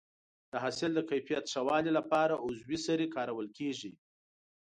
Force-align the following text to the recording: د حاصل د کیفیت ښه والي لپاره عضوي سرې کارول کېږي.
د 0.51 0.53
حاصل 0.63 0.91
د 0.95 0.99
کیفیت 1.09 1.45
ښه 1.51 1.61
والي 1.67 1.91
لپاره 1.99 2.41
عضوي 2.45 2.77
سرې 2.85 3.07
کارول 3.15 3.47
کېږي. 3.57 3.91